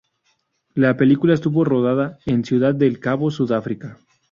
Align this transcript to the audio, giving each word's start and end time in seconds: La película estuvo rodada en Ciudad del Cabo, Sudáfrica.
La 0.73 0.97
película 0.97 1.35
estuvo 1.35 1.63
rodada 1.63 2.17
en 2.25 2.43
Ciudad 2.43 2.73
del 2.73 2.99
Cabo, 2.99 3.29
Sudáfrica. 3.29 3.99